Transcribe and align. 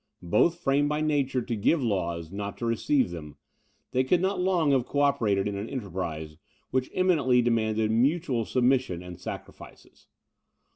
Both 0.23 0.57
framed 0.57 0.89
by 0.89 1.01
nature 1.01 1.43
to 1.43 1.55
give 1.55 1.79
laws, 1.79 2.31
not 2.31 2.57
to 2.57 2.65
receive 2.65 3.11
them, 3.11 3.35
they 3.91 4.03
could 4.03 4.19
not 4.19 4.41
long 4.41 4.71
have 4.71 4.87
co 4.87 5.01
operated 5.01 5.47
in 5.47 5.53
an 5.55 5.69
enterprise, 5.69 6.37
which 6.71 6.89
eminently 6.95 7.43
demanded 7.43 7.91
mutual 7.91 8.43
submission 8.45 9.03
and 9.03 9.19
sacrifices. 9.19 10.07